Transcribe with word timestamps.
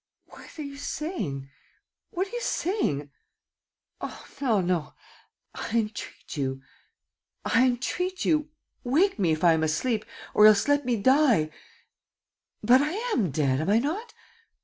"What 0.25 0.57
are 0.57 0.63
you 0.63 0.77
saying? 0.77 1.51
What 2.09 2.25
are 2.25 2.29
you 2.31 2.41
saying?... 2.41 3.11
Oh, 4.01 4.25
no, 4.41 4.59
no!... 4.59 4.93
I 5.53 5.69
entreat 5.77 6.35
you!... 8.25 8.41
Wake 8.83 9.19
me, 9.19 9.31
if 9.31 9.43
I 9.43 9.53
am 9.53 9.61
asleep... 9.61 10.03
or 10.33 10.47
else 10.47 10.67
let 10.67 10.87
me 10.87 10.95
die!... 10.95 11.51
But 12.63 12.81
I 12.81 12.93
am 13.13 13.29
dead, 13.29 13.61
am 13.61 13.69
I 13.69 13.77
not? 13.77 14.15